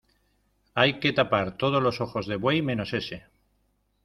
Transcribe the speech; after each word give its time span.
hay 0.73 0.99
que 0.99 1.13
tapar 1.13 1.57
todos 1.57 1.79
los 1.79 2.01
ojos 2.01 2.25
de 2.25 2.35
buey, 2.43 2.59
menos 2.63 2.89
ese 3.01 3.17